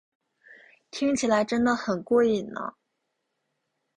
[0.89, 2.73] 听起来真得很过瘾呢